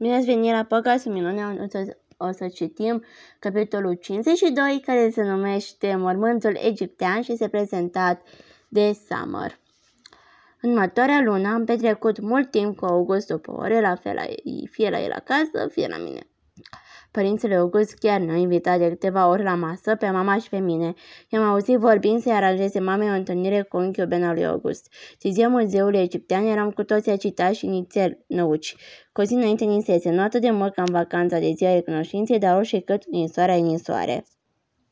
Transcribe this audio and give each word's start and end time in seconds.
Bine 0.00 0.14
ați 0.14 0.26
venit 0.26 0.52
la 0.52 0.64
podcastul 0.64 1.12
Minune, 1.12 1.60
o 1.62 1.66
să, 1.68 1.96
o 2.16 2.32
să 2.32 2.48
citim 2.48 3.04
capitolul 3.38 3.94
52, 3.94 4.82
care 4.86 5.10
se 5.10 5.22
numește 5.22 5.96
Mormântul 5.96 6.58
Egiptean 6.62 7.22
și 7.22 7.32
este 7.32 7.48
prezentat 7.48 8.22
de 8.68 8.92
Summer. 9.08 9.58
În 10.60 10.70
următoarea 10.70 11.20
lună 11.20 11.48
am 11.48 11.64
petrecut 11.64 12.20
mult 12.20 12.50
timp 12.50 12.76
cu 12.76 12.84
August 12.84 13.26
după 13.26 13.52
ore, 13.52 13.80
la 13.80 13.94
fel 13.94 14.14
la, 14.14 14.22
fie 14.70 14.90
la 14.90 15.00
el 15.00 15.12
acasă, 15.12 15.68
fie 15.70 15.86
la 15.86 15.96
mine. 15.96 16.26
Părintele 17.10 17.54
August 17.54 17.94
chiar 17.94 18.20
ne-a 18.20 18.36
invitat 18.36 18.78
de 18.78 18.88
câteva 18.88 19.28
ori 19.28 19.42
la 19.42 19.54
masă 19.54 19.94
pe 19.94 20.10
mama 20.10 20.38
și 20.38 20.48
pe 20.48 20.58
mine. 20.58 20.94
I-am 21.28 21.42
auzit 21.42 21.76
vorbind 21.76 22.22
să-i 22.22 22.32
aranjeze 22.32 22.80
mamei 22.80 23.10
o 23.10 23.12
întâlnire 23.12 23.62
cu 23.62 23.76
unchiul 23.76 24.06
Ben 24.06 24.24
al 24.24 24.34
lui 24.34 24.46
August. 24.46 24.92
Zizia 25.20 25.48
muzeului 25.48 26.00
egiptean 26.00 26.46
eram 26.46 26.70
cu 26.70 26.82
toții 26.82 27.12
agitați 27.12 27.58
și 27.58 27.66
nițel 27.66 28.18
năuci. 28.26 28.76
Cu 29.12 29.20
o 29.20 29.24
zi 29.24 29.34
înainte 29.34 29.64
ninsese, 29.64 30.10
nu 30.10 30.22
atât 30.22 30.40
de 30.40 30.50
mult 30.50 30.74
ca 30.74 30.82
în 30.82 30.92
vacanța 30.92 31.38
de 31.38 31.52
ziua 31.56 31.72
recunoștinței, 31.72 32.38
dar 32.38 32.56
orice 32.56 32.80
cât 32.80 33.06
din 33.06 33.28
soarea 33.28 33.54
în 33.54 33.78
soare. 33.78 34.24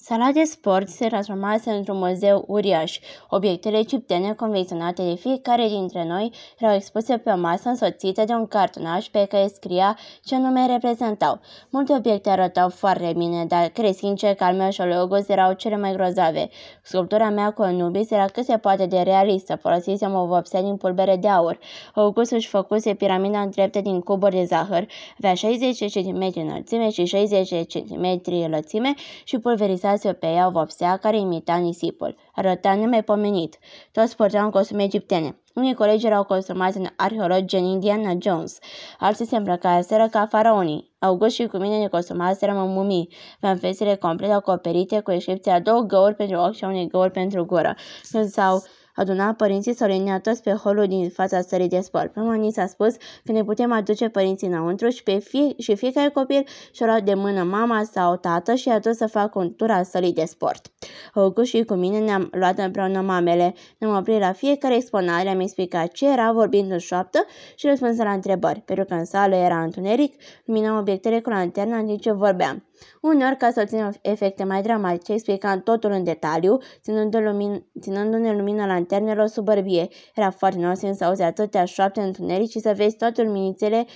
Sala 0.00 0.30
de 0.32 0.44
sport 0.44 0.88
se 0.88 1.06
transformase 1.06 1.70
într-un 1.70 1.96
muzeu 1.96 2.44
uriaș. 2.46 2.98
Obiectele 3.28 3.78
egiptene 3.78 4.32
convenționate 4.32 5.02
de 5.02 5.14
fiecare 5.14 5.68
dintre 5.68 6.04
noi 6.04 6.32
erau 6.58 6.74
expuse 6.74 7.16
pe 7.16 7.30
o 7.30 7.36
masă 7.36 7.68
însoțite 7.68 8.24
de 8.24 8.32
un 8.32 8.46
cartonaș 8.46 9.06
pe 9.06 9.26
care 9.28 9.46
scria 9.46 9.98
ce 10.24 10.36
nume 10.36 10.66
reprezentau. 10.66 11.40
Multe 11.70 11.92
obiecte 11.92 12.30
arătau 12.30 12.68
foarte 12.68 13.12
bine, 13.16 13.44
dar 13.44 13.68
cred 13.68 13.94
sincer 13.94 14.34
că 14.34 14.44
al 14.44 14.54
meu 14.54 14.70
și 14.70 14.80
al 14.80 14.92
August 14.92 15.30
erau 15.30 15.52
cele 15.52 15.76
mai 15.76 15.92
grozave. 15.92 16.48
Sculptura 16.82 17.30
mea 17.30 17.50
cu 17.50 17.62
Anubis 17.62 18.10
era 18.10 18.24
cât 18.24 18.44
se 18.44 18.56
poate 18.56 18.86
de 18.86 19.00
realistă, 19.00 19.56
folosisem 19.56 20.14
o 20.14 20.26
vopsea 20.26 20.62
din 20.62 20.76
pulbere 20.76 21.16
de 21.16 21.28
aur. 21.28 21.58
August 21.94 22.32
își 22.32 22.48
făcuse 22.48 22.94
piramida 22.94 23.40
în 23.40 23.50
drepte 23.50 23.80
din 23.80 24.00
cuburi 24.00 24.34
de 24.34 24.44
zahăr, 24.44 24.86
avea 25.18 25.34
60 25.34 25.92
cm 25.92 26.32
înălțime 26.34 26.90
și 26.90 27.04
60 27.04 27.48
cm 27.48 28.20
lățime 28.50 28.94
și 29.24 29.38
pulverizat 29.38 29.86
se 29.96 30.12
pe 30.12 30.26
ea 30.26 30.46
o 30.46 30.50
vopsea 30.50 30.96
care 30.96 31.18
imita 31.18 31.56
nisipul. 31.56 32.16
Arăta 32.34 32.74
nemaipomenit. 32.74 33.58
Toți 33.92 34.16
purteau 34.16 34.50
costume 34.50 34.82
egiptene. 34.82 35.36
Unii 35.54 35.74
colegi 35.74 36.06
erau 36.06 36.24
costumați 36.24 36.78
în 36.78 36.86
arheologi 36.96 37.44
gen 37.44 37.64
Indiana 37.64 38.12
Jones. 38.18 38.58
Alții 38.98 39.26
se 39.26 39.36
îmbrăcaseră 39.36 40.08
ca 40.10 40.26
faraonii. 40.26 40.90
August 40.98 41.34
și 41.34 41.46
cu 41.46 41.56
mine 41.56 41.78
ne 41.78 41.86
costumaserăm 41.86 42.58
în 42.58 42.72
mumii. 42.72 43.08
Aveam 43.40 43.56
fețele 43.56 43.94
complet 43.94 44.30
acoperite, 44.30 45.00
cu 45.00 45.10
excepția 45.10 45.60
două 45.60 45.80
găuri 45.80 46.14
pentru 46.14 46.36
ochi 46.36 46.54
și 46.54 46.64
unei 46.64 46.88
găuri 46.88 47.10
pentru 47.10 47.44
gură. 47.44 47.74
Când 48.10 48.28
s-au 48.28 48.62
aduna 48.98 49.32
părinții 49.32 49.74
s-au 49.74 50.18
toți 50.22 50.42
pe 50.42 50.50
holul 50.50 50.86
din 50.86 51.08
fața 51.08 51.40
sării 51.40 51.68
de 51.68 51.80
sport. 51.80 52.14
Mama 52.14 52.34
ni 52.34 52.52
s-a 52.52 52.66
spus 52.66 52.96
că 53.24 53.32
ne 53.32 53.44
putem 53.44 53.72
aduce 53.72 54.08
părinții 54.08 54.46
înăuntru 54.46 54.88
și, 54.88 55.02
pe 55.02 55.18
fie, 55.18 55.54
și 55.58 55.74
fiecare 55.74 56.08
copil 56.08 56.44
și-a 56.72 56.86
luat 56.86 57.02
de 57.02 57.14
mână 57.14 57.42
mama 57.42 57.82
sau 57.92 58.16
tată 58.16 58.54
și 58.54 58.68
a 58.68 58.78
dus 58.78 58.96
să 58.96 59.06
facă 59.06 59.38
un 59.38 59.54
tur 59.54 59.70
al 59.70 59.84
sării 59.84 60.12
de 60.12 60.24
sport. 60.24 60.66
August 61.14 61.48
și 61.48 61.64
cu 61.64 61.74
mine 61.74 61.98
ne-am 61.98 62.28
luat 62.32 62.58
împreună 62.58 63.00
mamele. 63.00 63.54
Ne-am 63.78 63.96
oprit 63.96 64.20
la 64.20 64.32
fiecare 64.32 64.74
exponare, 64.76 65.22
le-am 65.22 65.40
explicat 65.40 65.92
ce 65.92 66.10
era 66.12 66.32
vorbind 66.32 66.70
în 66.70 66.78
șoaptă 66.78 67.24
și 67.56 67.66
răspuns 67.66 67.96
la 67.96 68.12
întrebări. 68.12 68.60
Pentru 68.60 68.84
că 68.84 68.94
în 68.94 69.04
sală 69.04 69.34
era 69.34 69.62
întuneric, 69.62 70.14
luminam 70.44 70.78
obiectele 70.78 71.20
cu 71.20 71.30
lanterna 71.30 71.76
în 71.76 71.86
timp 71.86 72.00
ce 72.00 72.12
vorbeam. 72.12 72.67
Uneori, 73.00 73.36
ca 73.36 73.50
să 73.50 73.60
obținem 73.60 73.94
efecte 74.02 74.44
mai 74.44 74.62
dramatice, 74.62 75.12
explicam 75.12 75.60
totul 75.60 75.90
în 75.90 76.04
detaliu, 76.04 76.58
ținându-ne 76.82 77.30
lumin- 77.30 77.80
ținându 77.80 78.16
lumina 78.16 78.66
lanternelor 78.66 79.26
sub 79.26 79.44
bărbie. 79.44 79.88
Era 80.14 80.30
foarte 80.30 80.58
noastră 80.58 80.92
să 80.92 81.04
auzi 81.04 81.22
atâtea 81.22 81.64
șoapte 81.64 82.00
întuneric 82.00 82.50
și 82.50 82.60
să 82.60 82.72
vezi 82.76 82.96
toate 82.96 83.22
luminițele 83.22 83.86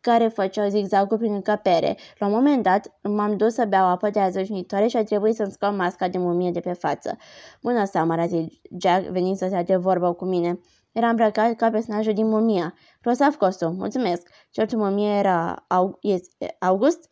care 0.00 0.28
făceau 0.28 0.68
zigzagul 0.68 1.18
prin 1.18 1.32
încăpere. 1.32 1.96
La 2.18 2.26
un 2.26 2.32
moment 2.32 2.62
dat, 2.62 2.98
m-am 3.02 3.36
dus 3.36 3.54
să 3.54 3.64
beau 3.64 3.86
apă 3.86 4.10
de 4.10 4.20
azășnitoare 4.20 4.86
și 4.86 4.96
a 4.96 5.04
trebuit 5.04 5.34
să-mi 5.34 5.50
scot 5.50 5.76
masca 5.76 6.08
de 6.08 6.18
mumie 6.18 6.50
de 6.50 6.60
pe 6.60 6.72
față. 6.72 7.16
Bună 7.62 7.84
seama, 7.84 8.14
a 8.14 8.26
zis 8.26 8.46
Jack, 8.80 9.06
venind 9.06 9.36
să 9.36 9.46
se 9.50 9.62
de 9.62 9.76
vorbă 9.76 10.12
cu 10.12 10.24
mine. 10.24 10.60
Era 10.92 11.08
îmbrăcat 11.08 11.54
ca 11.54 11.70
personajul 11.70 12.12
din 12.12 12.28
mumia. 12.28 12.74
Rosav 13.00 13.34
costum, 13.34 13.74
mulțumesc. 13.74 14.28
Certul 14.50 14.78
mumie 14.78 15.18
era 15.18 15.66
August? 16.58 17.10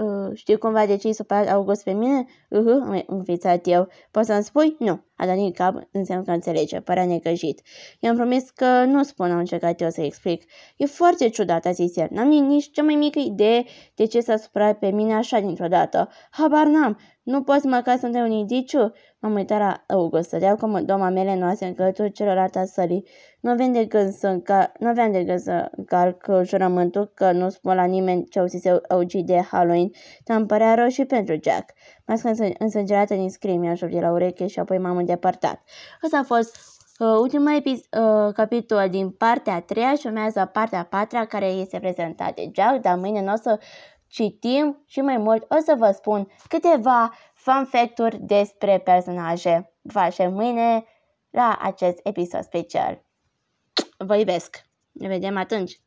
Uh, 0.00 0.30
știi 0.34 0.58
cumva 0.58 0.86
de 0.86 0.96
ce 0.96 1.08
i 1.08 1.12
supărat 1.12 1.48
August 1.48 1.84
pe 1.84 1.92
mine? 1.92 2.24
Uh, 2.48 2.82
am 2.82 3.04
înfițat 3.06 3.66
eu. 3.66 3.88
Poți 4.10 4.26
să-mi 4.26 4.42
spui? 4.44 4.76
Nu. 4.78 5.00
A 5.20 5.26
dat 5.26 5.34
din 5.34 5.52
cap, 5.52 5.88
înseamnă 5.92 6.24
că 6.24 6.30
înțelege, 6.30 6.80
părea 6.80 7.04
necăjit. 7.04 7.60
I-am 7.98 8.16
promis 8.16 8.50
că 8.50 8.84
nu 8.84 9.02
spun, 9.02 9.30
am 9.30 9.38
încercat 9.38 9.80
eu 9.80 9.90
să 9.90 10.02
explic. 10.02 10.42
E 10.76 10.86
foarte 10.86 11.28
ciudat, 11.28 11.66
a 11.66 11.70
zis 11.70 11.96
el. 11.96 12.06
N-am 12.10 12.28
nici 12.28 12.70
cea 12.70 12.82
mai 12.82 12.94
mică 12.94 13.18
idee 13.18 13.64
de 13.94 14.04
ce 14.04 14.20
s-a 14.20 14.36
supărat 14.36 14.78
pe 14.78 14.90
mine 14.90 15.14
așa 15.14 15.40
dintr-o 15.40 15.68
dată. 15.68 16.08
Habar 16.30 16.66
n-am. 16.66 16.98
Nu 17.22 17.42
poți 17.42 17.66
măcar 17.66 17.98
să-mi 17.98 18.12
dai 18.12 18.22
un 18.22 18.30
indiciu? 18.30 18.92
M-am 19.18 19.34
uitat 19.34 19.58
la 19.58 19.84
August, 19.88 20.26
stăteau 20.26 20.56
cum 20.56 20.84
două 20.84 20.98
mamele 20.98 21.36
noastre 21.36 21.66
în 21.66 21.74
călătul 21.74 22.08
celorlalte 22.08 22.64
sălii. 22.66 23.06
Nu 23.40 23.50
aveam 23.50 23.72
de 23.72 23.84
gând 23.84 24.12
să, 24.12 24.26
înca- 24.28 24.72
nu 24.78 24.88
aveam 24.88 25.12
de 25.12 25.24
gând 25.24 25.38
să 25.38 25.68
încalc 25.76 26.26
jurământul 26.42 27.12
că 27.14 27.32
nu 27.32 27.48
spun 27.48 27.74
la 27.74 27.84
nimeni 27.84 28.24
ce 28.24 28.38
auzise 28.38 28.80
Augi 28.88 29.22
de 29.22 29.40
Halloween, 29.50 29.90
dar 30.24 30.36
îmi 30.36 30.46
părea 30.46 30.74
rău 30.74 30.88
și 30.88 31.04
pentru 31.04 31.34
Jack. 31.42 31.72
Masca 32.10 32.30
însângerată 32.58 33.14
din 33.14 33.30
scrim 33.30 33.60
mi-a 33.60 33.74
de 33.74 34.00
la 34.00 34.10
ureche 34.10 34.46
și 34.46 34.58
apoi 34.58 34.78
m-am 34.78 34.96
îndepărtat. 34.96 35.62
Ăsta 36.04 36.18
a 36.18 36.22
fost 36.22 36.56
uh, 36.98 37.06
ultimul 37.06 37.60
epi- 37.60 37.88
uh, 37.98 38.32
capitol 38.32 38.88
din 38.88 39.10
partea 39.10 39.54
a 39.54 39.60
treia 39.60 39.94
și 39.94 40.06
urmează 40.06 40.50
partea 40.52 40.78
a 40.78 40.84
patra 40.84 41.26
care 41.26 41.46
este 41.46 41.78
prezentată 41.78 42.32
de 42.36 42.50
Jack, 42.54 42.80
dar 42.80 42.96
mâine 42.98 43.22
nu 43.22 43.32
o 43.32 43.36
să 43.36 43.60
citim 44.06 44.82
și 44.86 45.00
mai 45.00 45.16
mult 45.16 45.42
o 45.42 45.56
să 45.64 45.74
vă 45.78 45.90
spun 45.90 46.28
câteva 46.48 47.12
fun 47.34 47.64
fact-uri 47.64 48.18
despre 48.20 48.78
personaje. 48.78 49.72
Vă 49.82 49.98
aștept 49.98 50.32
mâine 50.32 50.84
la 51.30 51.58
acest 51.62 52.00
episod 52.02 52.42
special. 52.42 53.04
Vă 53.96 54.16
iubesc! 54.16 54.62
Ne 54.92 55.08
vedem 55.08 55.36
atunci! 55.36 55.80